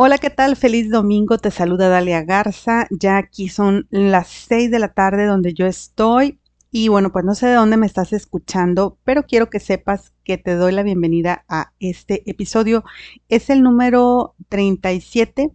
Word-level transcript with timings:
Hola, 0.00 0.18
¿qué 0.18 0.30
tal? 0.30 0.54
Feliz 0.54 0.90
domingo, 0.90 1.38
te 1.38 1.50
saluda 1.50 1.88
Dalia 1.88 2.22
Garza. 2.22 2.86
Ya 2.88 3.16
aquí 3.16 3.48
son 3.48 3.88
las 3.90 4.28
6 4.28 4.70
de 4.70 4.78
la 4.78 4.92
tarde 4.92 5.26
donde 5.26 5.54
yo 5.54 5.66
estoy. 5.66 6.38
Y 6.70 6.86
bueno, 6.86 7.10
pues 7.10 7.24
no 7.24 7.34
sé 7.34 7.48
de 7.48 7.54
dónde 7.54 7.78
me 7.78 7.86
estás 7.86 8.12
escuchando, 8.12 8.96
pero 9.02 9.24
quiero 9.24 9.50
que 9.50 9.58
sepas 9.58 10.12
que 10.22 10.38
te 10.38 10.54
doy 10.54 10.70
la 10.70 10.84
bienvenida 10.84 11.44
a 11.48 11.72
este 11.80 12.22
episodio. 12.30 12.84
Es 13.28 13.50
el 13.50 13.64
número 13.64 14.36
37 14.50 15.50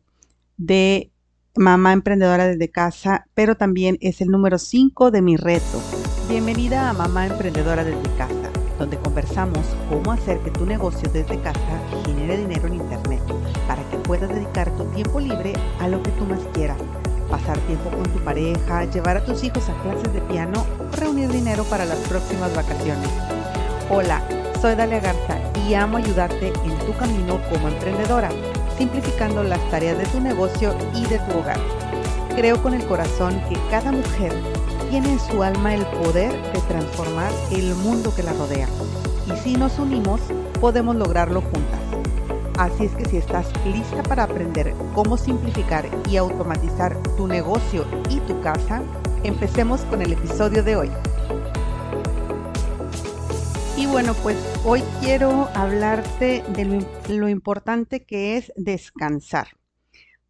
de 0.58 1.14
Mamá 1.56 1.94
Emprendedora 1.94 2.46
desde 2.46 2.70
casa, 2.70 3.28
pero 3.34 3.56
también 3.56 3.98
es 4.02 4.20
el 4.20 4.28
número 4.28 4.58
5 4.58 5.10
de 5.10 5.22
mi 5.22 5.38
reto. 5.38 5.82
Bienvenida 6.28 6.90
a 6.90 6.94
Mamá 6.94 7.28
Emprendedora 7.28 7.86
desde 7.86 8.14
casa, 8.18 8.52
donde 8.78 8.98
conversamos 8.98 9.66
cómo 9.88 10.12
hacer 10.12 10.40
que 10.40 10.52
tu 10.52 10.66
negocio 10.66 11.10
desde 11.14 11.40
casa 11.40 11.82
genere 12.06 12.40
dinero 12.40 12.68
en 12.68 12.74
Internet 12.74 13.22
para 13.68 13.90
que 13.90 13.93
puedas 14.04 14.30
dedicar 14.30 14.70
tu 14.72 14.86
tiempo 14.86 15.20
libre 15.20 15.54
a 15.80 15.88
lo 15.88 16.02
que 16.04 16.12
tú 16.12 16.26
más 16.26 16.40
quieras. 16.54 16.78
Pasar 17.30 17.58
tiempo 17.60 17.90
con 17.90 18.04
tu 18.04 18.20
pareja, 18.24 18.86
llevar 18.86 19.18
a 19.18 19.26
tus 19.26 19.44
hijos 19.44 19.68
a 19.70 19.82
clases 19.82 20.14
de 20.14 20.22
piano 20.22 20.66
o 20.80 20.96
reunir 20.96 21.30
dinero 21.30 21.64
para 21.64 21.86
las 21.86 21.98
próximas 22.00 22.56
vacaciones. 22.56 23.10
Hola, 23.90 24.22
soy 24.62 24.76
Dalia 24.76 25.00
Garza 25.00 25.38
y 25.68 25.74
amo 25.74 25.98
ayudarte 25.98 26.48
en 26.48 26.78
tu 26.86 26.96
camino 26.98 27.40
como 27.50 27.70
emprendedora, 27.70 28.30
simplificando 28.78 29.44
las 29.44 29.60
tareas 29.72 29.98
de 29.98 30.06
tu 30.06 30.20
negocio 30.20 30.76
y 30.94 31.06
de 31.06 31.20
tu 31.20 31.40
hogar. 31.40 31.60
Creo 32.36 32.62
con 32.62 32.74
el 32.74 32.86
corazón 32.86 33.40
que 33.50 33.58
cada 33.70 33.92
mujer 33.92 34.34
tiene 34.90 35.14
en 35.14 35.20
su 35.20 35.42
alma 35.44 35.74
el 35.74 35.86
poder 35.86 36.32
de 36.54 36.60
transformar 36.68 37.32
el 37.52 37.74
mundo 37.76 38.14
que 38.16 38.24
la 38.24 38.34
rodea. 38.34 38.68
Y 39.28 39.38
si 39.38 39.56
nos 39.56 39.80
unimos, 39.80 40.22
podemos 40.60 40.96
lograrlo 40.96 41.42
juntas. 41.42 41.83
Así 42.58 42.86
es 42.86 42.96
que 42.96 43.06
si 43.06 43.18
estás 43.18 43.52
lista 43.66 44.04
para 44.04 44.24
aprender 44.24 44.76
cómo 44.94 45.18
simplificar 45.18 45.90
y 46.10 46.18
automatizar 46.18 47.02
tu 47.18 47.28
negocio 47.28 47.86
y 48.10 48.20
tu 48.22 48.40
casa, 48.42 48.84
empecemos 49.24 49.82
con 49.86 50.04
el 50.04 50.14
episodio 50.14 50.64
de 50.64 50.76
hoy. 50.76 50.92
Y 53.76 53.88
bueno, 53.88 54.14
pues 54.22 54.38
hoy 54.64 54.84
quiero 55.02 55.50
hablarte 55.56 56.44
de 56.50 56.86
lo, 57.10 57.28
importante 57.28 58.06
que 58.06 58.38
es 58.38 58.54
descansar. 58.56 59.48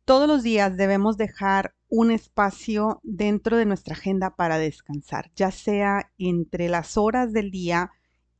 Todos 0.05 0.27
los 0.27 0.43
días 0.43 0.77
debemos 0.77 1.17
dejar 1.17 1.75
un 1.89 2.09
espacio 2.09 3.01
dentro 3.03 3.57
de 3.57 3.65
nuestra 3.65 3.95
agenda 3.95 4.35
para 4.37 4.57
descansar, 4.57 5.29
ya 5.35 5.51
sea 5.51 6.09
entre 6.17 6.69
las 6.69 6.97
horas 6.97 7.33
del 7.33 7.51
día, 7.51 7.91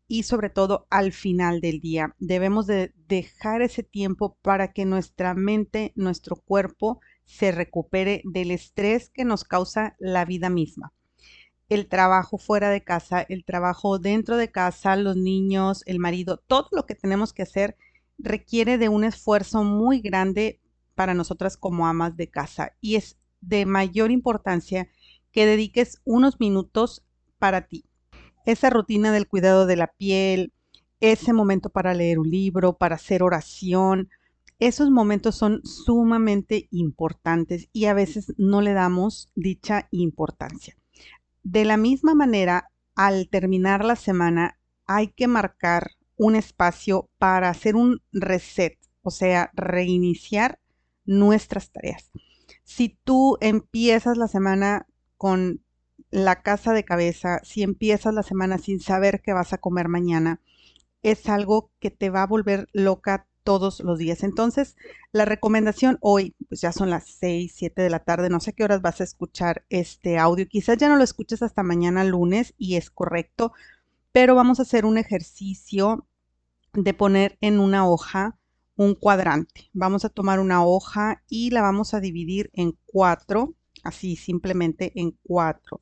y 0.08 0.24
sobre 0.24 0.50
todo 0.50 0.88
al 0.90 1.12
final 1.12 1.62
del 1.62 1.80
día. 1.80 2.16
Debemos 2.20 2.68
de 2.68 2.94
dejar 3.08 3.62
ese 3.62 3.84
tiempo 3.84 4.38
para 4.42 4.74
que 4.74 4.86
nuestra 4.86 5.34
mente, 5.34 5.94
nuestro 5.96 6.36
cuerpo 6.36 7.00
se 7.26 7.52
recupere 7.52 8.22
del 8.26 8.52
estrés 8.52 9.10
que 9.10 9.26
nos 9.26 9.44
causa 9.44 9.96
la 10.00 10.26
vida 10.26 10.50
misma. 10.50 10.94
El 11.70 11.88
trabajo 11.88 12.38
fuera 12.38 12.70
de 12.70 12.84
casa, 12.84 13.22
el 13.22 13.46
trabajo 13.46 13.98
dentro 13.98 14.38
de 14.38 14.52
casa, 14.52 14.96
los 14.96 15.16
niños, 15.16 15.84
el 15.86 16.00
marido, 16.00 16.38
todo 16.38 16.68
lo 16.72 16.86
que 16.86 16.96
tenemos 16.96 17.34
que 17.34 17.44
hacer 17.44 17.78
requiere 18.18 18.78
de 18.78 18.90
un 18.90 19.04
esfuerzo 19.04 19.64
muy 19.64 20.02
grande 20.02 20.60
para 20.94 21.14
nosotras 21.14 21.58
como 21.58 21.88
amas 21.88 22.16
de 22.16 22.30
casa 22.30 22.76
y 22.80 22.96
es 22.96 23.18
de 23.42 23.66
mayor 23.66 24.12
importancia 24.12 24.90
que 25.32 25.46
dediques 25.46 26.02
unos 26.06 26.40
minutos 26.40 27.04
para 27.40 27.68
ti 27.68 27.86
esa 28.46 28.70
rutina 28.70 29.12
del 29.12 29.28
cuidado 29.28 29.66
de 29.66 29.76
la 29.76 29.88
piel, 29.88 30.54
ese 31.00 31.34
momento 31.34 31.70
para 31.70 31.94
leer 31.94 32.20
un 32.20 32.30
libro, 32.30 32.78
para 32.78 32.96
hacer 32.96 33.24
oración, 33.24 34.10
esos 34.60 34.90
momentos 34.90 35.36
son 35.36 35.62
sumamente 35.66 36.68
importantes 36.72 37.68
y 37.74 37.86
a 37.86 37.94
veces 37.94 38.34
no 38.38 38.62
le 38.62 38.74
damos 38.74 39.30
dicha 39.36 39.88
importancia. 39.92 40.76
De 41.44 41.66
la 41.66 41.76
misma 41.76 42.16
manera, 42.16 42.70
al 42.96 43.28
terminar 43.30 43.84
la 43.84 43.98
semana, 43.98 44.58
hay 44.86 45.10
que 45.10 45.28
marcar 45.28 45.92
un 46.16 46.36
espacio 46.36 47.10
para 47.18 47.50
hacer 47.50 47.76
un 47.76 48.02
reset, 48.14 48.78
o 49.02 49.12
sea, 49.12 49.52
reiniciar 49.54 50.60
nuestras 51.06 51.72
tareas. 51.72 52.12
Si 52.64 52.98
tú 53.04 53.38
empiezas 53.42 54.18
la 54.18 54.28
semana 54.28 54.88
con 55.18 55.62
la 56.14 56.44
casa 56.44 56.74
de 56.74 56.86
cabeza, 56.86 57.40
si 57.44 57.64
empiezas 57.64 58.14
la 58.14 58.22
semana 58.22 58.60
sin 58.60 58.80
saber 58.80 59.24
qué 59.24 59.34
vas 59.34 59.52
a 59.52 59.58
comer 59.58 59.88
mañana, 59.88 60.40
es 61.02 61.28
algo 61.28 61.72
que 61.80 61.90
te 61.90 62.12
va 62.12 62.22
a 62.22 62.28
volver 62.28 62.70
loca 62.72 63.26
todos 63.44 63.80
los 63.80 63.98
días. 63.98 64.22
Entonces, 64.22 64.78
la 65.12 65.26
recomendación 65.26 65.98
hoy, 66.02 66.36
pues 66.48 66.62
ya 66.62 66.72
son 66.72 66.92
las 66.92 67.06
6, 67.08 67.52
7 67.56 67.82
de 67.82 67.90
la 67.90 67.98
tarde, 67.98 68.30
no 68.30 68.40
sé 68.40 68.54
qué 68.54 68.64
horas 68.64 68.84
vas 68.84 69.02
a 69.02 69.06
escuchar 69.06 69.66
este 69.70 70.20
audio, 70.20 70.48
quizás 70.48 70.78
ya 70.78 70.88
no 70.88 70.98
lo 70.98 71.04
escuches 71.04 71.42
hasta 71.42 71.64
mañana 71.64 72.04
lunes 72.04 72.54
y 72.60 72.76
es 72.76 72.92
correcto, 72.92 73.52
pero 74.12 74.36
vamos 74.36 74.60
a 74.60 74.64
hacer 74.64 74.86
un 74.86 75.00
ejercicio 75.00 76.06
de 76.74 76.94
poner 76.94 77.40
en 77.42 77.60
una 77.60 77.88
hoja 77.88 78.38
un 78.76 78.94
cuadrante. 78.94 79.72
Vamos 79.74 80.06
a 80.06 80.10
tomar 80.10 80.40
una 80.40 80.64
hoja 80.64 81.24
y 81.28 81.50
la 81.50 81.64
vamos 81.64 81.96
a 81.96 82.00
dividir 82.00 82.52
en 82.54 82.78
cuatro 82.86 83.56
así 83.84 84.16
simplemente 84.16 84.92
en 84.96 85.12
cuatro. 85.24 85.82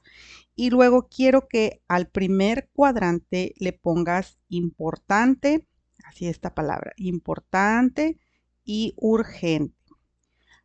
Y 0.56 0.70
luego 0.70 1.08
quiero 1.08 1.48
que 1.48 1.82
al 1.88 2.10
primer 2.10 2.70
cuadrante 2.74 3.54
le 3.58 3.74
pongas 3.74 4.40
importante, 4.50 5.68
así 6.04 6.28
esta 6.28 6.54
palabra, 6.54 6.94
importante 6.98 8.20
y 8.66 8.94
urgente. 8.98 9.76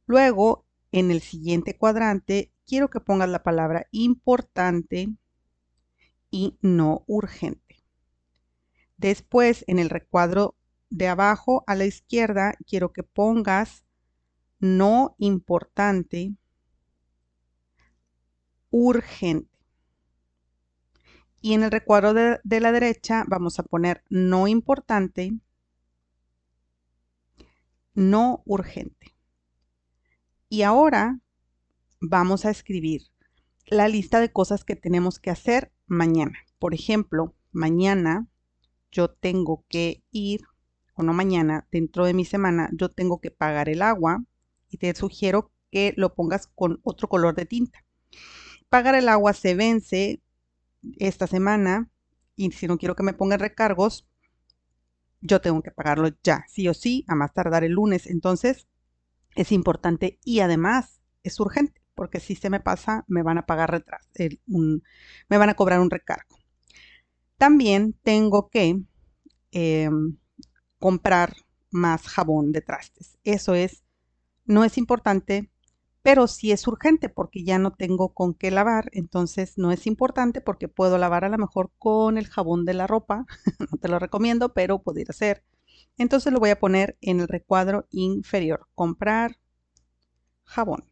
Luego, 0.07 0.67
en 0.93 1.11
el 1.11 1.21
siguiente 1.21 1.77
cuadrante, 1.77 2.53
quiero 2.67 2.91
que 2.91 3.01
pongas 3.01 3.29
la 3.29 3.43
palabra 3.43 3.87
importante 3.91 5.15
y 6.31 6.59
no 6.63 7.05
urgente. 7.07 7.85
Después, 8.97 9.65
en 9.67 9.79
el 9.79 9.91
recuadro 9.91 10.57
de 10.91 11.09
abajo 11.09 11.65
a 11.67 11.75
la 11.75 11.85
izquierda, 11.85 12.55
quiero 12.67 12.93
que 12.93 13.03
pongas 13.03 13.85
no 14.59 15.17
importante 15.19 16.35
urgente. 18.77 19.49
Y 21.41 21.55
en 21.55 21.63
el 21.63 21.71
recuadro 21.71 22.13
de, 22.13 22.61
la 22.61 22.73
derecha 22.73 23.25
vamos 23.27 23.59
a 23.59 23.63
poner 23.63 24.05
no 24.11 24.49
importante, 24.49 25.33
no 27.95 28.43
urgente. 28.45 29.17
Y 30.51 30.63
ahora 30.63 31.21
vamos 32.01 32.45
a 32.45 32.51
escribir 32.51 33.03
la 33.67 33.89
lista 33.89 34.21
de 34.21 34.31
cosas 34.31 34.63
que 34.63 34.77
tenemos 34.77 35.19
que 35.21 35.31
hacer 35.31 35.73
mañana. 35.87 36.39
Por 36.59 36.75
ejemplo, 36.75 37.35
mañana 37.53 38.29
yo 38.93 39.09
tengo 39.09 39.65
que 39.69 40.05
ir, 40.11 40.43
o 40.95 41.03
no 41.03 41.15
mañana, 41.15 41.67
dentro 41.73 42.05
de 42.05 42.13
mi 42.13 42.27
semana, 42.27 42.69
yo 42.73 42.91
tengo 42.91 43.21
que 43.23 43.31
pagar 43.31 43.71
el 43.71 43.81
agua 43.81 44.23
y 44.69 44.77
te 44.77 44.95
sugiero 44.95 45.51
que 45.71 45.95
lo 45.97 46.15
pongas 46.15 46.49
con 46.49 46.81
otro 46.83 47.09
color 47.09 47.35
de 47.35 47.47
tinta 47.47 47.87
pagar 48.69 48.95
el 48.95 49.09
agua 49.09 49.33
se 49.33 49.55
vence 49.55 50.23
esta 50.99 51.27
semana 51.27 51.91
y 52.37 52.51
si 52.53 52.67
no 52.67 52.79
quiero 52.79 52.95
que 52.95 53.03
me 53.03 53.15
pongan 53.15 53.41
recargos, 53.41 54.07
yo 55.21 55.41
tengo 55.41 55.63
que 55.63 55.71
pagarlo 55.71 56.11
ya, 56.23 56.45
sí 56.49 56.69
o 56.69 56.75
sí, 56.75 57.05
a 57.09 57.15
más 57.15 57.33
tardar 57.33 57.65
el 57.65 57.73
lunes. 57.73 58.07
Entonces, 58.07 58.69
es 59.35 59.53
importante 59.53 60.19
y 60.25 60.41
además 60.41 61.01
es 61.23 61.41
urgente, 61.41 61.83
porque 61.95 62.21
si 62.21 62.35
se 62.35 62.51
me 62.51 62.61
pasa, 62.61 63.05
me 63.09 63.23
van 63.23 63.39
a 63.39 63.47
pagar 63.47 63.71
retraso, 63.71 64.09
me 64.47 65.39
van 65.39 65.49
a 65.49 65.55
cobrar 65.55 65.81
un 65.81 65.91
recargo. 65.91 66.37
También 67.39 67.95
tengo 68.03 68.49
que 68.49 68.83
em, 69.53 70.17
comprar 70.79 71.37
más 71.71 72.07
jabón 72.09 72.53
de 72.53 72.63
trastes. 72.63 73.19
Eso 73.25 73.55
es, 73.55 73.83
no 74.45 74.65
es 74.65 74.79
importante, 74.79 75.51
pero 76.07 76.29
sí 76.29 76.53
es 76.53 76.69
urgente 76.69 77.09
porque 77.09 77.43
ya 77.43 77.59
no 77.59 77.73
tengo 77.73 78.15
con 78.15 78.33
qué 78.33 78.53
lavar, 78.53 78.91
entonces 78.93 79.59
no 79.59 79.73
es 79.73 79.89
importante 79.89 80.41
porque 80.41 80.69
puedo 80.69 80.99
lavar 80.99 81.25
a 81.25 81.29
lo 81.29 81.37
mejor 81.37 81.73
con 81.81 82.17
el 82.17 82.29
jabón 82.29 82.65
de 82.65 82.75
la 82.75 82.87
ropa, 82.87 83.27
no 83.73 83.77
te 83.79 83.89
lo 83.89 83.99
recomiendo, 83.99 84.55
pero 84.55 84.81
pudiera 84.81 85.13
ser. 85.13 85.43
Entonces 85.99 86.33
lo 86.33 86.39
voy 86.39 86.51
a 86.51 86.61
poner 86.61 86.97
en 87.01 87.19
el 87.19 87.27
recuadro 87.27 87.89
inferior, 87.91 88.69
comprar 88.77 89.37
jabón. 90.45 90.85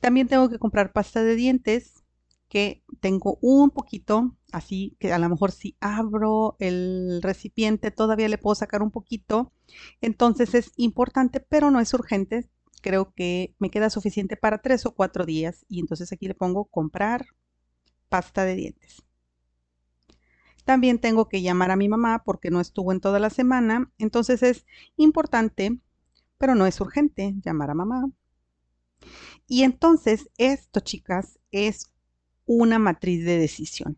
También 0.00 0.26
tengo 0.26 0.48
que 0.48 0.58
comprar 0.58 0.92
pasta 0.92 1.22
de 1.22 1.36
dientes 1.36 2.02
que 2.48 2.82
tengo 2.98 3.38
un 3.40 3.70
poquito, 3.70 4.36
así 4.50 4.96
que 4.98 5.12
a 5.12 5.18
lo 5.20 5.28
mejor 5.28 5.52
si 5.52 5.76
abro 5.78 6.56
el 6.58 7.20
recipiente 7.22 7.92
todavía 7.92 8.28
le 8.28 8.38
puedo 8.38 8.56
sacar 8.56 8.82
un 8.82 8.90
poquito. 8.90 9.52
Entonces 10.00 10.56
es 10.56 10.72
importante, 10.74 11.38
pero 11.38 11.70
no 11.70 11.78
es 11.78 11.94
urgente 11.94 12.50
creo 12.82 13.14
que 13.14 13.54
me 13.58 13.70
queda 13.70 13.88
suficiente 13.88 14.36
para 14.36 14.60
tres 14.60 14.84
o 14.84 14.94
cuatro 14.94 15.24
días 15.24 15.64
y 15.68 15.80
entonces 15.80 16.12
aquí 16.12 16.28
le 16.28 16.34
pongo 16.34 16.66
comprar 16.66 17.26
pasta 18.10 18.44
de 18.44 18.56
dientes. 18.56 19.02
También 20.66 20.98
tengo 20.98 21.28
que 21.28 21.40
llamar 21.40 21.70
a 21.70 21.76
mi 21.76 21.88
mamá 21.88 22.22
porque 22.24 22.50
no 22.50 22.60
estuvo 22.60 22.92
en 22.92 23.00
toda 23.00 23.18
la 23.18 23.30
semana, 23.30 23.90
entonces 23.98 24.42
es 24.42 24.66
importante 24.96 25.80
pero 26.42 26.56
no 26.56 26.66
es 26.66 26.80
urgente 26.80 27.36
llamar 27.44 27.70
a 27.70 27.74
mamá. 27.74 28.10
Y 29.46 29.62
entonces 29.62 30.28
esto, 30.38 30.80
chicas, 30.80 31.38
es 31.52 31.92
una 32.46 32.80
matriz 32.80 33.24
de 33.24 33.38
decisión 33.38 33.96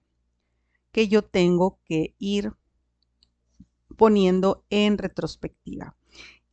que 0.92 1.08
yo 1.08 1.22
tengo 1.22 1.80
que 1.86 2.14
ir 2.18 2.52
poniendo 3.96 4.66
en 4.68 4.98
retrospectiva. 4.98 5.96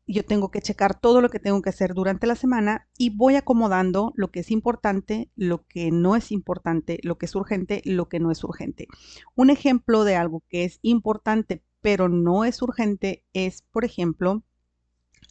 Yo 0.07 0.25
tengo 0.25 0.51
que 0.51 0.61
checar 0.61 0.99
todo 0.99 1.21
lo 1.21 1.29
que 1.29 1.39
tengo 1.39 1.61
que 1.61 1.69
hacer 1.69 1.93
durante 1.93 2.27
la 2.27 2.35
semana 2.35 2.87
y 2.97 3.15
voy 3.15 3.35
acomodando 3.35 4.11
lo 4.15 4.31
que 4.31 4.41
es 4.41 4.51
importante, 4.51 5.31
lo 5.35 5.65
que 5.67 5.91
no 5.91 6.15
es 6.15 6.31
importante, 6.31 6.99
lo 7.03 7.17
que 7.17 7.27
es 7.27 7.35
urgente, 7.35 7.81
lo 7.85 8.09
que 8.09 8.19
no 8.19 8.31
es 8.31 8.43
urgente. 8.43 8.87
Un 9.35 9.49
ejemplo 9.49 10.03
de 10.03 10.15
algo 10.15 10.43
que 10.49 10.65
es 10.65 10.79
importante 10.81 11.63
pero 11.81 12.09
no 12.09 12.45
es 12.45 12.61
urgente 12.61 13.25
es, 13.33 13.63
por 13.63 13.85
ejemplo, 13.85 14.43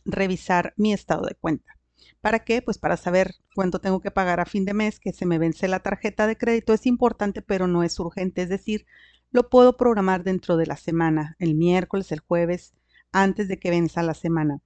revisar 0.04 0.74
mi 0.76 0.92
estado 0.92 1.22
de 1.26 1.34
cuenta. 1.34 1.76
¿Para 2.20 2.40
qué? 2.40 2.60
Pues 2.60 2.78
para 2.78 2.96
saber 2.96 3.34
cuánto 3.54 3.80
tengo 3.80 4.00
que 4.00 4.10
pagar 4.10 4.40
a 4.40 4.46
fin 4.46 4.64
de 4.64 4.74
mes, 4.74 5.00
que 5.00 5.12
se 5.12 5.26
me 5.26 5.38
vence 5.38 5.68
la 5.68 5.80
tarjeta 5.80 6.26
de 6.26 6.36
crédito. 6.36 6.72
Es 6.72 6.86
importante, 6.86 7.42
pero 7.42 7.66
no 7.66 7.82
es 7.82 7.98
urgente. 7.98 8.42
Es 8.42 8.48
decir, 8.48 8.86
lo 9.30 9.48
puedo 9.48 9.76
programar 9.76 10.24
dentro 10.24 10.56
de 10.56 10.66
la 10.66 10.76
semana, 10.76 11.36
el 11.38 11.54
miércoles, 11.54 12.10
el 12.12 12.20
jueves, 12.20 12.74
antes 13.12 13.48
de 13.48 13.58
que 13.58 13.70
venza 13.70 14.02
la 14.02 14.14
semana. 14.14 14.60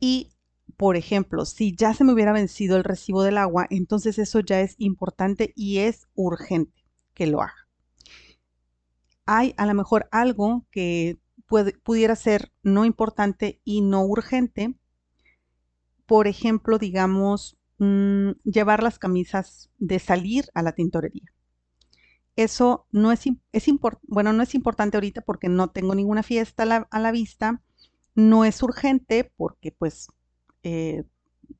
Y, 0.00 0.32
por 0.76 0.96
ejemplo, 0.96 1.44
si 1.44 1.74
ya 1.74 1.94
se 1.94 2.04
me 2.04 2.12
hubiera 2.12 2.32
vencido 2.32 2.76
el 2.76 2.84
recibo 2.84 3.22
del 3.22 3.38
agua, 3.38 3.66
entonces 3.70 4.18
eso 4.18 4.40
ya 4.40 4.60
es 4.60 4.74
importante 4.78 5.52
y 5.54 5.78
es 5.78 6.08
urgente 6.14 6.84
que 7.14 7.26
lo 7.26 7.42
haga. 7.42 7.68
Hay 9.26 9.54
a 9.56 9.66
lo 9.66 9.74
mejor 9.74 10.08
algo 10.10 10.66
que 10.70 11.18
pudiera 11.82 12.16
ser 12.16 12.52
no 12.62 12.84
importante 12.84 13.60
y 13.64 13.80
no 13.80 14.04
urgente. 14.04 14.74
Por 16.06 16.26
ejemplo, 16.26 16.78
digamos, 16.78 17.56
mm, 17.78 18.30
llevar 18.44 18.82
las 18.82 18.98
camisas 18.98 19.70
de 19.78 19.98
salir 19.98 20.46
a 20.54 20.62
la 20.62 20.72
tintorería. 20.72 21.33
Eso 22.36 22.86
no 22.90 23.12
es, 23.12 23.24
es 23.52 23.66
bueno, 24.02 24.32
no 24.32 24.42
es 24.42 24.54
importante 24.54 24.96
ahorita 24.96 25.20
porque 25.20 25.48
no 25.48 25.70
tengo 25.70 25.94
ninguna 25.94 26.22
fiesta 26.22 26.64
a 26.90 26.98
la, 26.98 27.12
vista. 27.12 27.62
No 28.14 28.44
es 28.44 28.62
urgente 28.62 29.32
porque 29.36 29.70
pues 29.72 30.08
eh, 30.62 31.04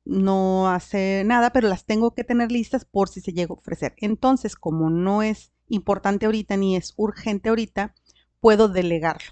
no 0.03 0.69
hace 0.69 1.23
nada, 1.25 1.51
pero 1.51 1.69
las 1.69 1.85
tengo 1.85 2.13
que 2.13 2.23
tener 2.23 2.51
listas 2.51 2.85
por 2.85 3.09
si 3.09 3.21
se 3.21 3.33
llega 3.33 3.51
a 3.51 3.57
ofrecer. 3.57 3.93
Entonces, 3.97 4.55
como 4.55 4.89
no 4.89 5.21
es 5.21 5.53
importante 5.67 6.25
ahorita 6.25 6.57
ni 6.57 6.75
es 6.75 6.93
urgente 6.97 7.49
ahorita, 7.49 7.95
puedo 8.39 8.67
delegarlo. 8.67 9.31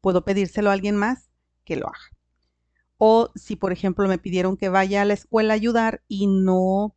Puedo 0.00 0.24
pedírselo 0.24 0.70
a 0.70 0.74
alguien 0.74 0.96
más 0.96 1.30
que 1.64 1.76
lo 1.76 1.88
haga. 1.88 2.14
O 2.98 3.30
si, 3.34 3.56
por 3.56 3.72
ejemplo, 3.72 4.06
me 4.06 4.18
pidieron 4.18 4.56
que 4.56 4.68
vaya 4.68 5.02
a 5.02 5.04
la 5.04 5.14
escuela 5.14 5.54
a 5.54 5.56
ayudar 5.56 6.02
y 6.08 6.26
no 6.26 6.94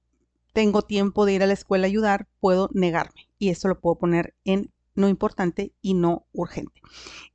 tengo 0.58 0.82
tiempo 0.82 1.28
de 1.28 1.34
ir 1.34 1.44
a 1.44 1.46
la 1.46 1.54
escuela 1.54 1.86
a 1.86 1.90
ayudar, 1.90 2.28
puedo 2.40 2.72
negarme. 2.74 3.30
Y 3.38 3.50
eso 3.50 3.68
lo 3.68 3.80
puedo 3.80 4.00
poner 4.00 4.34
en 4.44 4.72
no 4.96 5.08
importante 5.08 5.76
y 5.84 5.94
no 5.94 6.26
urgente. 6.32 6.82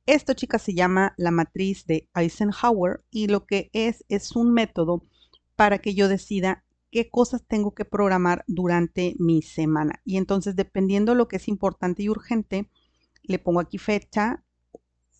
Esto, 0.05 0.33
chicas, 0.33 0.61
se 0.61 0.73
llama 0.73 1.13
la 1.15 1.31
matriz 1.31 1.85
de 1.85 2.09
Eisenhower 2.15 3.01
y 3.09 3.27
lo 3.27 3.45
que 3.45 3.69
es 3.71 4.03
es 4.09 4.35
un 4.35 4.51
método 4.51 5.05
para 5.55 5.77
que 5.77 5.95
yo 5.95 6.09
decida 6.09 6.65
qué 6.91 7.09
cosas 7.09 7.45
tengo 7.47 7.73
que 7.73 7.85
programar 7.85 8.43
durante 8.45 9.15
mi 9.19 9.41
semana. 9.41 10.01
Y 10.03 10.17
entonces, 10.17 10.57
dependiendo 10.57 11.13
de 11.13 11.19
lo 11.19 11.29
que 11.29 11.37
es 11.37 11.47
importante 11.47 12.03
y 12.03 12.09
urgente, 12.09 12.69
le 13.21 13.39
pongo 13.39 13.61
aquí 13.61 13.77
fecha 13.77 14.43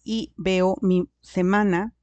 y 0.03 0.33
veo 0.35 0.75
mi 0.81 1.07
semana 1.21 1.95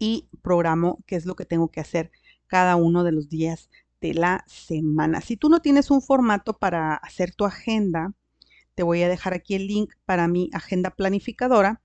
y 0.00 0.28
programo 0.42 0.98
qué 1.06 1.14
es 1.14 1.26
lo 1.26 1.36
que 1.36 1.44
tengo 1.44 1.70
que 1.70 1.78
hacer 1.78 2.10
cada 2.48 2.74
uno 2.74 3.04
de 3.04 3.12
los 3.12 3.28
días 3.28 3.70
de 4.00 4.14
la 4.14 4.44
semana. 4.46 5.20
Si 5.20 5.36
tú 5.36 5.48
no 5.48 5.60
tienes 5.60 5.90
un 5.90 6.02
formato 6.02 6.58
para 6.58 6.94
hacer 6.94 7.34
tu 7.34 7.44
agenda, 7.44 8.14
te 8.74 8.82
voy 8.82 9.02
a 9.02 9.08
dejar 9.08 9.34
aquí 9.34 9.54
el 9.54 9.66
link 9.66 9.92
para 10.04 10.28
mi 10.28 10.50
agenda 10.52 10.90
planificadora 10.90 11.82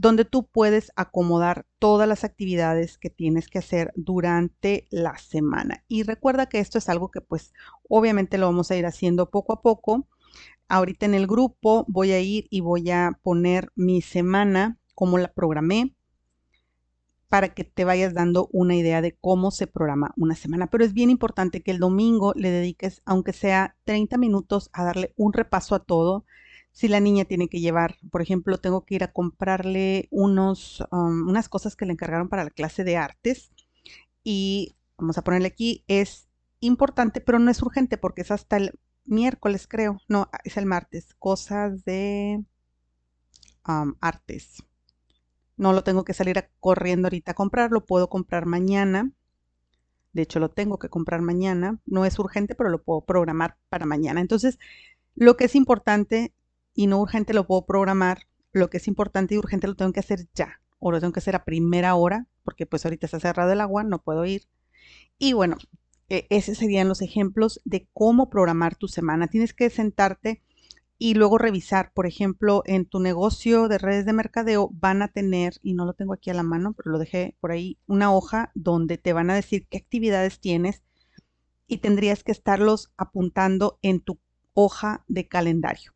donde 0.00 0.24
tú 0.24 0.46
puedes 0.46 0.92
acomodar 0.96 1.66
todas 1.78 2.08
las 2.08 2.24
actividades 2.24 2.96
que 2.96 3.10
tienes 3.10 3.48
que 3.48 3.58
hacer 3.58 3.92
durante 3.96 4.86
la 4.90 5.18
semana. 5.18 5.84
Y 5.88 6.04
recuerda 6.04 6.46
que 6.46 6.58
esto 6.58 6.78
es 6.78 6.88
algo 6.88 7.10
que 7.10 7.20
pues 7.20 7.52
obviamente 7.88 8.38
lo 8.38 8.46
vamos 8.46 8.70
a 8.70 8.76
ir 8.76 8.86
haciendo 8.86 9.30
poco 9.30 9.52
a 9.52 9.60
poco. 9.60 10.08
Ahorita 10.68 11.06
en 11.06 11.14
el 11.14 11.26
grupo 11.26 11.84
voy 11.88 12.12
a 12.12 12.20
ir 12.20 12.46
y 12.48 12.60
voy 12.60 12.90
a 12.90 13.18
poner 13.22 13.72
mi 13.74 14.00
semana, 14.00 14.78
como 14.94 15.18
la 15.18 15.32
programé, 15.32 15.94
para 17.30 17.54
que 17.54 17.64
te 17.64 17.84
vayas 17.84 18.12
dando 18.12 18.48
una 18.52 18.74
idea 18.74 19.00
de 19.00 19.16
cómo 19.16 19.52
se 19.52 19.68
programa 19.68 20.12
una 20.16 20.34
semana. 20.34 20.66
Pero 20.66 20.84
es 20.84 20.92
bien 20.92 21.10
importante 21.10 21.62
que 21.62 21.70
el 21.70 21.78
domingo 21.78 22.34
le 22.34 22.50
dediques, 22.50 23.02
aunque 23.06 23.32
sea 23.32 23.76
30 23.84 24.18
minutos, 24.18 24.68
a 24.72 24.84
darle 24.84 25.14
un 25.16 25.32
repaso 25.32 25.76
a 25.76 25.84
todo 25.84 26.24
si 26.72 26.88
la 26.88 27.00
niña 27.00 27.24
tiene 27.24 27.48
que 27.48 27.60
llevar, 27.60 27.98
por 28.10 28.20
ejemplo, 28.20 28.58
tengo 28.58 28.84
que 28.84 28.96
ir 28.96 29.04
a 29.04 29.12
comprarle 29.12 30.08
unos, 30.10 30.84
um, 30.90 31.28
unas 31.28 31.48
cosas 31.48 31.76
que 31.76 31.86
le 31.86 31.92
encargaron 31.92 32.28
para 32.28 32.44
la 32.44 32.50
clase 32.50 32.84
de 32.84 32.96
artes 32.96 33.52
y 34.24 34.76
vamos 34.98 35.16
a 35.18 35.22
ponerle 35.22 35.48
aquí, 35.48 35.84
es 35.88 36.28
importante, 36.60 37.20
pero 37.20 37.38
no 37.38 37.50
es 37.50 37.62
urgente 37.62 37.96
porque 37.96 38.22
es 38.22 38.30
hasta 38.30 38.56
el 38.56 38.78
miércoles, 39.04 39.66
creo. 39.68 40.00
No, 40.08 40.28
es 40.44 40.56
el 40.56 40.66
martes. 40.66 41.14
Cosas 41.18 41.84
de 41.84 42.44
um, 43.66 43.94
artes. 44.00 44.62
No 45.60 45.74
lo 45.74 45.84
tengo 45.84 46.04
que 46.04 46.14
salir 46.14 46.48
corriendo 46.58 47.08
ahorita 47.08 47.32
a 47.32 47.34
comprar, 47.34 47.70
lo 47.70 47.84
puedo 47.84 48.08
comprar 48.08 48.46
mañana. 48.46 49.12
De 50.14 50.22
hecho, 50.22 50.40
lo 50.40 50.48
tengo 50.48 50.78
que 50.78 50.88
comprar 50.88 51.20
mañana. 51.20 51.78
No 51.84 52.06
es 52.06 52.18
urgente, 52.18 52.54
pero 52.54 52.70
lo 52.70 52.82
puedo 52.82 53.02
programar 53.02 53.58
para 53.68 53.84
mañana. 53.84 54.22
Entonces, 54.22 54.58
lo 55.14 55.36
que 55.36 55.44
es 55.44 55.54
importante 55.54 56.32
y 56.72 56.86
no 56.86 56.98
urgente 56.98 57.34
lo 57.34 57.46
puedo 57.46 57.66
programar. 57.66 58.26
Lo 58.52 58.70
que 58.70 58.78
es 58.78 58.88
importante 58.88 59.34
y 59.34 59.38
urgente 59.38 59.66
lo 59.66 59.76
tengo 59.76 59.92
que 59.92 60.00
hacer 60.00 60.28
ya 60.34 60.62
o 60.78 60.92
lo 60.92 60.98
tengo 60.98 61.12
que 61.12 61.20
hacer 61.20 61.36
a 61.36 61.44
primera 61.44 61.94
hora 61.94 62.26
porque 62.42 62.64
pues 62.64 62.86
ahorita 62.86 63.04
está 63.04 63.20
cerrado 63.20 63.52
el 63.52 63.60
agua, 63.60 63.84
no 63.84 64.00
puedo 64.00 64.24
ir. 64.24 64.48
Y 65.18 65.34
bueno, 65.34 65.58
e, 66.08 66.26
esos 66.30 66.56
serían 66.56 66.88
los 66.88 67.02
ejemplos 67.02 67.60
de 67.66 67.86
cómo 67.92 68.30
programar 68.30 68.76
tu 68.76 68.88
semana. 68.88 69.28
Tienes 69.28 69.52
que 69.52 69.68
sentarte 69.68 70.42
y 71.02 71.14
luego 71.14 71.38
revisar, 71.38 71.92
por 71.94 72.06
ejemplo, 72.06 72.62
en 72.66 72.84
tu 72.84 73.00
negocio 73.00 73.68
de 73.68 73.78
redes 73.78 74.04
de 74.04 74.12
mercadeo 74.12 74.68
van 74.74 75.00
a 75.00 75.08
tener, 75.08 75.54
y 75.62 75.72
no 75.72 75.86
lo 75.86 75.94
tengo 75.94 76.12
aquí 76.12 76.28
a 76.28 76.34
la 76.34 76.42
mano, 76.42 76.74
pero 76.74 76.90
lo 76.90 76.98
dejé 76.98 77.38
por 77.40 77.52
ahí, 77.52 77.78
una 77.86 78.14
hoja 78.14 78.52
donde 78.54 78.98
te 78.98 79.14
van 79.14 79.30
a 79.30 79.34
decir 79.34 79.66
qué 79.70 79.78
actividades 79.78 80.40
tienes 80.40 80.82
y 81.66 81.78
tendrías 81.78 82.22
que 82.22 82.32
estarlos 82.32 82.92
apuntando 82.98 83.78
en 83.80 84.00
tu 84.00 84.18
hoja 84.52 85.02
de 85.08 85.26
calendario. 85.26 85.94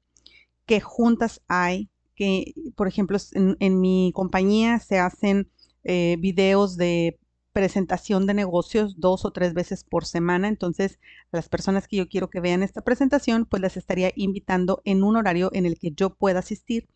Qué 0.65 0.81
juntas 0.81 1.43
hay, 1.49 1.91
que 2.15 2.55
por 2.75 2.89
ejemplo 2.89 3.19
en, 3.33 3.81
mi 3.83 4.11
compañía 4.15 4.79
se 4.79 4.99
hacen 5.01 5.51
eh, 5.83 6.17
videos 6.19 6.79
de 6.79 7.19
presentación 7.55 8.27
de 8.27 8.35
negocios 8.35 9.01
dos 9.01 9.25
o 9.25 9.31
tres 9.31 9.55
veces 9.55 9.85
por 9.85 10.05
semana. 10.05 10.49
Entonces, 10.49 10.99
las 11.33 11.49
personas 11.49 11.89
que 11.89 11.97
yo 11.97 12.09
quiero 12.09 12.29
que 12.29 12.41
vean 12.41 12.63
esta 12.63 12.83
presentación, 12.83 13.47
pues 13.47 13.63
las 13.63 13.79
estaría 13.79 14.11
invitando 14.17 14.83
en 14.85 15.05
un 15.05 15.17
horario 15.17 15.51
en 15.55 15.65
el 15.65 15.79
que 15.79 15.93
yo 15.93 16.11
pueda 16.15 16.41
asistir 16.41 16.89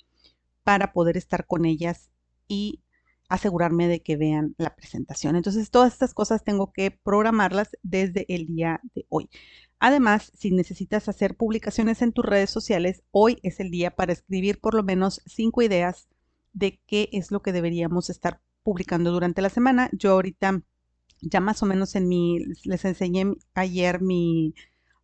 para 0.64 0.92
poder 0.92 1.16
estar 1.16 1.46
con 1.46 1.64
ellas 1.64 2.10
y 2.48 2.82
asegurarme 3.28 3.86
de 3.88 4.02
que 4.02 4.16
vean 4.16 4.54
la 4.58 4.74
presentación. 4.74 5.36
Entonces, 5.36 5.70
todas 5.70 5.92
estas 5.92 6.12
cosas 6.12 6.42
tengo 6.44 6.72
que 6.72 6.90
programarlas 6.90 7.70
desde 7.82 8.26
el 8.28 8.46
día 8.46 8.80
de 8.94 9.06
hoy. 9.08 9.30
Además, 9.78 10.32
si 10.34 10.50
necesitas 10.50 11.08
hacer 11.08 11.36
publicaciones 11.36 12.02
en 12.02 12.12
tus 12.12 12.24
redes 12.24 12.50
sociales, 12.50 13.04
hoy 13.12 13.38
es 13.44 13.60
el 13.60 13.70
día 13.70 13.94
para 13.94 14.12
escribir 14.12 14.60
por 14.60 14.74
lo 14.74 14.82
menos 14.82 15.22
cinco 15.24 15.62
ideas 15.62 16.08
de 16.52 16.80
qué 16.86 17.10
es 17.12 17.30
lo 17.30 17.42
que 17.42 17.52
deberíamos 17.52 18.10
estar 18.10 18.40
publicando 18.68 19.10
durante 19.12 19.40
la 19.40 19.48
semana. 19.48 19.88
Yo 19.92 20.12
ahorita 20.12 20.60
ya 21.22 21.40
más 21.40 21.62
o 21.62 21.66
menos 21.66 21.94
en 21.94 22.06
mi, 22.06 22.38
les 22.64 22.84
enseñé 22.84 23.32
ayer 23.54 24.02
mi, 24.02 24.54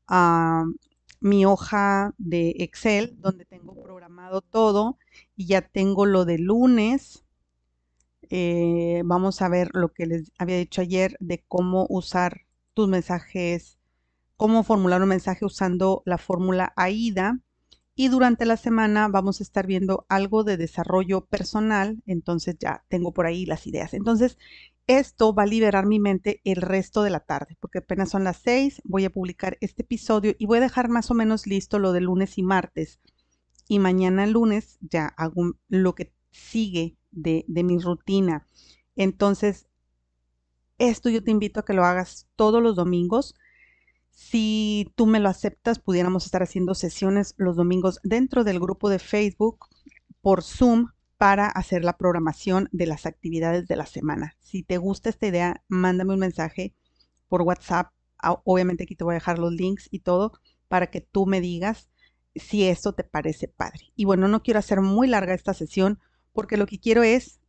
ah, 0.06 0.64
mi 1.20 1.46
hoja 1.46 2.12
de 2.18 2.50
Excel 2.58 3.16
donde 3.18 3.46
tengo 3.46 3.74
programado 3.82 4.42
todo 4.42 4.98
y 5.34 5.46
ya 5.46 5.62
tengo 5.62 6.04
lo 6.04 6.26
de 6.26 6.38
lunes. 6.38 7.24
Eh, 8.28 9.00
vamos 9.06 9.40
a 9.40 9.48
ver 9.48 9.70
lo 9.72 9.94
que 9.94 10.04
les 10.04 10.30
había 10.36 10.58
dicho 10.58 10.82
ayer 10.82 11.16
de 11.20 11.42
cómo 11.48 11.86
usar 11.88 12.42
tus 12.74 12.86
mensajes 12.86 13.78
cómo 14.36 14.62
formular 14.62 15.00
un 15.00 15.08
mensaje 15.08 15.46
usando 15.46 16.02
la 16.04 16.18
fórmula 16.18 16.74
AIDA. 16.76 17.40
Y 17.96 18.08
durante 18.08 18.44
la 18.44 18.56
semana 18.56 19.08
vamos 19.08 19.40
a 19.40 19.42
estar 19.44 19.66
viendo 19.66 20.06
algo 20.08 20.44
de 20.44 20.56
desarrollo 20.56 21.26
personal, 21.26 22.02
entonces 22.06 22.56
ya 22.58 22.84
tengo 22.88 23.12
por 23.12 23.26
ahí 23.26 23.46
las 23.46 23.66
ideas. 23.66 23.94
Entonces, 23.94 24.36
esto 24.86 25.34
va 25.34 25.44
a 25.44 25.46
liberar 25.46 25.86
mi 25.86 26.00
mente 26.00 26.40
el 26.44 26.56
resto 26.56 27.02
de 27.02 27.10
la 27.10 27.20
tarde, 27.20 27.56
porque 27.60 27.78
apenas 27.78 28.10
son 28.10 28.24
las 28.24 28.38
seis, 28.38 28.80
voy 28.84 29.04
a 29.04 29.10
publicar 29.10 29.56
este 29.60 29.82
episodio 29.82 30.34
y 30.38 30.46
voy 30.46 30.58
a 30.58 30.62
dejar 30.62 30.88
más 30.88 31.10
o 31.10 31.14
menos 31.14 31.46
listo 31.46 31.78
lo 31.78 31.92
de 31.92 32.00
lunes 32.00 32.36
y 32.38 32.42
martes. 32.42 33.00
Y 33.68 33.78
mañana 33.80 34.26
lunes 34.26 34.78
ya 34.80 35.06
hago 35.16 35.54
lo 35.68 35.94
que 35.94 36.12
sigue 36.32 36.96
de, 37.12 37.44
de 37.48 37.64
mi 37.64 37.78
rutina. 37.78 38.46
Entonces, 38.96 39.66
Esto 40.78 41.08
yo 41.10 41.22
te 41.24 41.30
invito 41.32 41.60
a 41.60 41.64
que 41.64 41.72
lo 41.74 41.84
hagas 41.84 42.28
todos 42.36 42.62
los 42.62 42.76
domingos. 42.76 43.34
Si 44.14 44.92
tú 44.94 45.06
me 45.06 45.20
lo 45.20 45.28
aceptas, 45.28 45.80
pudiéramos 45.80 46.24
estar 46.24 46.42
haciendo 46.42 46.74
sesiones 46.74 47.34
los 47.36 47.56
domingos 47.56 47.98
dentro 48.04 48.44
del 48.44 48.60
grupo 48.60 48.88
de 48.88 49.00
Facebook 49.00 49.66
por 50.20 50.42
Zoom 50.42 50.92
para 51.18 51.46
hacer 51.46 51.84
la 51.84 51.96
programación 51.96 52.68
de 52.72 52.86
las 52.86 53.06
actividades 53.06 53.66
de 53.66 53.76
la 53.76 53.86
semana. 53.86 54.36
Si 54.40 54.62
te 54.62 54.78
gusta 54.78 55.10
esta 55.10 55.26
idea, 55.26 55.64
mándame 55.68 56.14
un 56.14 56.20
mensaje 56.20 56.74
por 57.28 57.42
WhatsApp. 57.42 57.92
Obviamente 58.44 58.84
aquí 58.84 58.94
te 58.94 59.04
voy 59.04 59.12
a 59.12 59.16
dejar 59.16 59.38
los 59.38 59.52
links 59.52 59.88
y 59.90 60.00
todo 60.00 60.32
para 60.68 60.90
que 60.90 61.00
tú 61.00 61.26
me 61.26 61.40
digas 61.40 61.90
si 62.36 62.64
esto 62.64 62.94
te 62.94 63.04
parece 63.04 63.48
padre. 63.48 63.92
Y 63.96 64.04
bueno, 64.04 64.28
no 64.28 64.42
quiero 64.42 64.58
hacer 64.58 64.80
muy 64.80 65.08
larga 65.08 65.34
esta 65.34 65.54
sesión 65.54 65.98
porque 66.32 66.56
lo 66.56 66.66
que 66.66 66.78
quiero 66.78 67.02
es, 67.02 67.40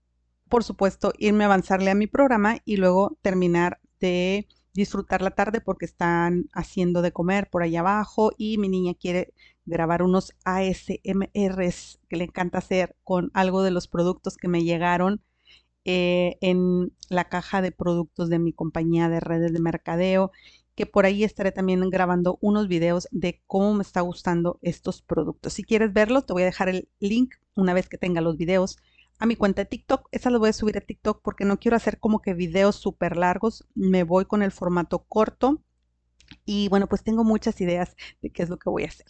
por 0.50 0.64
supuesto, 0.64 1.14
irme 1.18 1.44
a 1.44 1.48
avanzarle 1.48 1.92
a 1.92 1.96
mi 1.96 2.08
programa 2.08 2.58
y 2.66 2.78
luego 2.78 3.18
terminar 3.22 3.80
de 4.00 4.48
disfrutar 4.76 5.22
la 5.22 5.32
tarde 5.32 5.62
porque 5.62 5.86
están 5.86 6.50
haciendo 6.54 7.02
de 7.02 7.12
comer 7.14 7.50
por 7.50 7.64
ahí 7.64 7.76
abajo 7.76 8.32
y 8.38 8.58
mi 8.58 8.70
niña 8.70 8.94
quiere 8.94 9.34
grabar 9.66 10.04
unos 10.04 10.34
ASMRs 10.44 12.00
que 12.10 12.18
le 12.18 12.26
encanta 12.26 12.60
hacer 12.60 12.96
con 13.04 13.32
algo 13.34 13.64
de 13.64 13.72
los 13.72 13.88
productos 13.88 14.38
que 14.38 14.50
me 14.50 14.64
llegaron 14.64 15.22
eh, 15.86 16.38
en 16.42 16.94
la 17.10 17.30
caja 17.30 17.62
de 17.62 17.72
productos 17.72 18.30
de 18.30 18.40
mi 18.40 18.54
compañía 18.54 19.08
de 19.10 19.20
redes 19.22 19.54
de 19.54 19.60
mercadeo 19.60 20.32
que 20.76 20.86
por 20.86 21.06
ahí 21.06 21.24
estaré 21.24 21.52
también 21.54 21.90
grabando 21.90 22.38
unos 22.42 22.68
videos 22.68 23.08
de 23.12 23.42
cómo 23.48 23.74
me 23.76 23.84
está 23.84 24.02
gustando 24.02 24.60
estos 24.62 25.02
productos. 25.02 25.54
Si 25.54 25.64
quieres 25.64 25.94
verlos, 25.94 26.26
te 26.26 26.34
voy 26.34 26.42
a 26.44 26.48
dejar 26.48 26.68
el 26.68 26.90
link 27.00 27.36
una 27.56 27.74
vez 27.74 27.88
que 27.88 27.98
tenga 27.98 28.20
los 28.20 28.36
videos 28.36 28.78
a 29.20 29.26
mi 29.26 29.36
cuenta 29.36 29.62
de 29.62 29.66
TikTok. 29.66 30.08
Esa 30.12 30.30
lo 30.30 30.40
voy 30.40 30.50
a 30.50 30.54
subir 30.54 30.78
a 30.78 30.82
TikTok 30.82 31.22
porque 31.22 31.46
no 31.46 31.60
quiero 31.60 31.78
hacer 31.78 32.00
como 32.00 32.22
que 32.22 32.34
videos 32.34 32.76
súper 32.76 33.18
largos. 33.18 33.68
Me 33.76 34.04
voy 34.04 34.26
con 34.26 34.44
el 34.44 34.52
formato 34.52 35.06
corto. 35.08 35.62
Y 36.44 36.70
bueno, 36.70 36.88
pues 36.88 37.04
tengo 37.04 37.24
muchas 37.24 37.62
ideas 37.62 37.96
de 38.22 38.32
qué 38.32 38.42
es 38.44 38.50
lo 38.50 38.58
que 38.58 38.70
voy 38.70 38.84
a 38.84 38.88
hacer. 38.88 39.06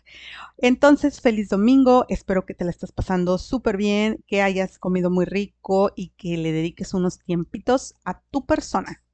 Entonces, 0.58 1.22
feliz 1.22 1.50
domingo. 1.50 2.06
Espero 2.10 2.46
que 2.46 2.54
te 2.54 2.66
la 2.66 2.72
estés 2.72 2.92
pasando 2.92 3.38
súper 3.38 3.78
bien, 3.78 4.24
que 4.28 4.42
hayas 4.42 4.80
comido 4.80 5.10
muy 5.10 5.26
rico 5.26 5.92
y 5.96 6.10
que 6.18 6.38
le 6.38 6.52
dediques 6.52 6.94
unos 6.94 7.20
tiempitos 7.20 7.96
a 8.04 8.22
tu 8.32 8.46
persona 8.46 9.06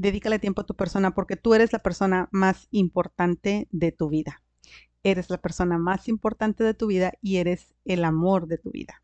dedícale 0.00 0.38
tiempo 0.38 0.62
a 0.62 0.66
tu 0.66 0.74
persona 0.74 1.14
porque 1.14 1.36
tú 1.36 1.54
eres 1.54 1.72
la 1.72 1.80
persona 1.80 2.28
más 2.32 2.68
importante 2.70 3.68
de 3.70 3.92
tu 3.92 4.08
vida. 4.08 4.42
Eres 5.02 5.30
la 5.30 5.38
persona 5.38 5.78
más 5.78 6.08
importante 6.08 6.64
de 6.64 6.74
tu 6.74 6.86
vida 6.86 7.12
y 7.20 7.36
eres 7.36 7.74
el 7.84 8.04
amor 8.04 8.46
de 8.46 8.58
tu 8.58 8.70
vida. 8.70 9.02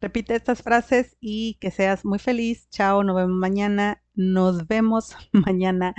Repite 0.00 0.34
estas 0.34 0.62
frases 0.62 1.16
y 1.20 1.54
que 1.60 1.70
seas 1.70 2.04
muy 2.04 2.18
feliz. 2.18 2.68
Chao, 2.70 3.02
nos 3.02 3.16
vemos 3.16 3.36
mañana. 3.36 4.02
Nos 4.14 4.66
vemos 4.66 5.16
mañana 5.32 5.94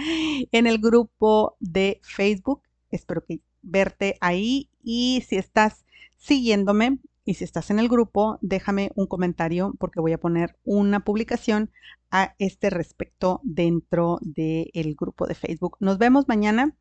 en 0.52 0.68
el 0.68 0.80
grupo 0.80 1.58
de 1.60 2.00
Facebook. 2.04 2.62
Espero 2.90 3.24
que 3.26 3.42
verte 3.62 4.18
ahí 4.22 4.70
y 4.82 5.24
si 5.28 5.36
estás 5.36 5.86
siguiéndome, 6.18 7.00
y 7.28 7.34
si 7.34 7.44
estás 7.44 7.70
en 7.72 7.80
el 7.80 7.90
grupo, 7.90 8.40
déjame 8.42 8.92
un 8.96 9.06
comentario 9.06 9.74
porque 9.80 10.00
voy 10.00 10.14
a 10.14 10.18
poner 10.18 10.56
una 10.64 11.02
publicación 11.02 11.72
a 12.10 12.36
este 12.40 12.70
respecto 12.70 13.42
dentro 13.44 14.18
del 14.22 14.96
grupo 14.96 15.28
de 15.28 15.36
Facebook. 15.36 15.76
Nos 15.82 15.98
vemos 15.98 16.30
mañana. 16.30 16.74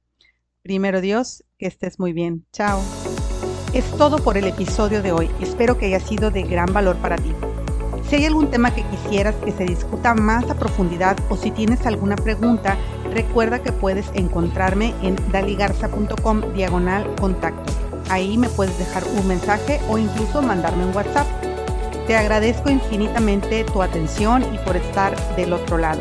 Primero 0.63 1.01
Dios, 1.01 1.45
que 1.59 1.67
estés 1.67 1.99
muy 1.99 2.13
bien. 2.13 2.47
Chao. 2.53 2.81
Es 3.77 3.91
todo 3.99 4.17
por 4.17 4.39
el 4.39 4.47
episodio 4.47 5.03
de 5.03 5.13
hoy. 5.13 5.31
Espero 5.39 5.77
que 5.77 5.85
haya 5.85 6.01
sido 6.01 6.31
de 6.31 6.45
gran 6.45 6.73
valor 6.73 6.97
para 6.97 7.17
ti. 7.17 7.31
Si 8.09 8.17
hay 8.17 8.25
algún 8.25 8.51
tema 8.51 8.75
que 8.75 8.83
quisieras 8.85 9.35
que 9.45 9.53
se 9.53 9.67
discuta 9.67 10.15
más 10.15 10.49
a 10.49 10.55
profundidad 10.55 11.19
o 11.29 11.37
si 11.37 11.51
tienes 11.51 11.85
alguna 11.85 12.17
pregunta, 12.17 12.79
recuerda 13.13 13.63
que 13.63 13.73
puedes 13.73 14.07
encontrarme 14.15 14.95
en 15.03 15.17
daligarza.com 15.31 16.55
diagonal 16.55 17.05
contacto. 17.21 17.71
Ahí 18.09 18.39
me 18.39 18.49
puedes 18.49 18.79
dejar 18.79 19.05
un 19.15 19.29
mensaje 19.29 19.79
o 19.91 19.99
incluso 19.99 20.41
mandarme 20.41 20.87
un 20.87 20.97
WhatsApp. 20.97 21.27
Te 22.07 22.17
agradezco 22.17 22.71
infinitamente 22.71 23.65
tu 23.65 23.83
atención 23.83 24.43
y 24.55 24.59
por 24.61 24.77
estar 24.77 25.15
del 25.37 25.53
otro 25.53 25.77
lado. 25.77 26.01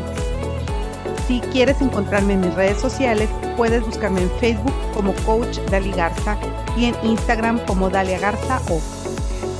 Si 1.28 1.40
quieres 1.52 1.82
encontrarme 1.82 2.32
en 2.32 2.40
mis 2.40 2.54
redes 2.54 2.80
sociales, 2.80 3.28
puedes 3.56 3.84
buscarme 3.84 4.22
en 4.22 4.30
Facebook 4.32 4.74
como 4.94 5.14
Coach 5.24 5.58
Dali 5.70 5.90
Garza 5.92 6.36
y 6.76 6.86
en 6.86 6.94
Instagram 7.02 7.58
como 7.66 7.90
Dalia 7.90 8.18
Garza 8.18 8.60
o. 8.70 8.80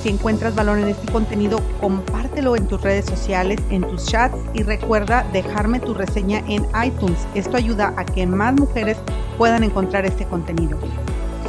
Si 0.02 0.10
encuentras 0.10 0.54
valor 0.54 0.78
en 0.78 0.88
este 0.88 1.10
contenido, 1.10 1.60
compártelo 1.80 2.54
en 2.54 2.68
tus 2.68 2.80
redes 2.80 3.06
sociales, 3.06 3.58
en 3.70 3.82
tus 3.82 4.06
chats 4.06 4.36
y 4.54 4.62
recuerda 4.62 5.26
dejarme 5.32 5.80
tu 5.80 5.94
reseña 5.94 6.44
en 6.46 6.66
iTunes. 6.84 7.26
Esto 7.34 7.56
ayuda 7.56 7.92
a 7.96 8.04
que 8.04 8.26
más 8.26 8.54
mujeres 8.54 8.98
puedan 9.36 9.64
encontrar 9.64 10.06
este 10.06 10.24
contenido. 10.26 10.78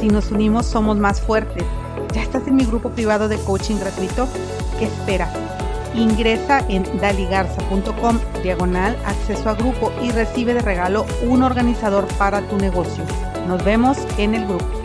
Si 0.00 0.08
nos 0.08 0.30
unimos 0.30 0.66
somos 0.66 0.96
más 0.96 1.20
fuertes. 1.20 1.64
¿Ya 2.14 2.22
estás 2.22 2.46
en 2.46 2.56
mi 2.56 2.64
grupo 2.64 2.90
privado 2.90 3.28
de 3.28 3.36
coaching 3.38 3.76
gratuito? 3.76 4.26
¿Qué 4.78 4.86
esperas? 4.86 5.47
Ingresa 5.98 6.64
en 6.68 6.84
daligarza.com 7.00 8.20
diagonal 8.44 8.96
acceso 9.04 9.50
a 9.50 9.54
grupo 9.54 9.92
y 10.00 10.12
recibe 10.12 10.54
de 10.54 10.60
regalo 10.60 11.04
un 11.26 11.42
organizador 11.42 12.06
para 12.18 12.40
tu 12.42 12.56
negocio. 12.56 13.02
Nos 13.48 13.64
vemos 13.64 13.98
en 14.16 14.36
el 14.36 14.46
grupo. 14.46 14.77